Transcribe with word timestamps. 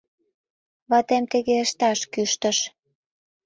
Ватем 0.89 1.23
тыге 1.31 1.55
ышташ 1.65 1.99
кӱштыш. 2.13 2.57